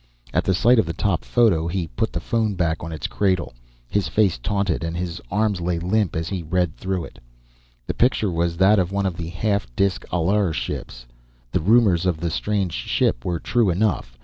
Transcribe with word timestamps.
At 0.33 0.45
the 0.45 0.55
sight 0.55 0.79
of 0.79 0.87
the 0.87 0.93
top 0.93 1.23
photo, 1.23 1.67
he 1.67 1.85
put 1.85 2.11
the 2.11 2.19
phone 2.19 2.55
back 2.55 2.83
on 2.83 2.91
its 2.91 3.05
cradle. 3.05 3.53
His 3.87 4.07
face 4.07 4.39
tautened 4.39 4.83
and 4.83 4.97
his 4.97 5.21
arms 5.29 5.61
lay 5.61 5.77
limp 5.77 6.15
as 6.15 6.27
he 6.29 6.41
read 6.41 6.75
through 6.75 7.03
it. 7.05 7.19
The 7.85 7.93
picture 7.93 8.31
was 8.31 8.57
that 8.57 8.79
of 8.79 8.91
one 8.91 9.05
of 9.05 9.15
the 9.15 9.29
half 9.29 9.67
disk 9.75 10.03
Allr 10.11 10.53
ships. 10.55 11.05
The 11.51 11.61
rumors 11.61 12.07
of 12.07 12.17
the 12.19 12.31
strange 12.31 12.73
ship 12.73 13.23
were 13.23 13.39
true 13.39 13.69
enough. 13.69 14.17